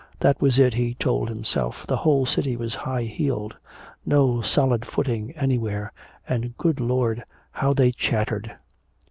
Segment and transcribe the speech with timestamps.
[0.19, 3.55] That was it, he told himself, the whole city was high heeled!
[4.03, 5.91] No solid footing anywhere!
[6.27, 8.55] And, good Lord, how they chattered!